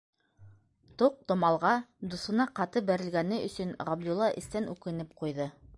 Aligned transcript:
Тоҡ-томалға 1.01 1.73
дуҫына 2.15 2.49
ҡаты 2.61 2.85
бәрелгәне 2.91 3.41
өсөн, 3.51 3.77
Ғабдулла 3.91 4.35
эстән 4.43 4.71
үкенеп 4.75 5.17
ҡуйҙы. 5.23 5.51